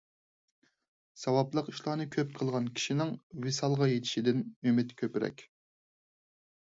[1.23, 3.13] ساۋابلىق ئىشلارنى كۆپ قىلغان كىشىنىڭ
[3.47, 5.45] ۋىسالغا يېتىشىدىن ئۈمىد كۆپرەك.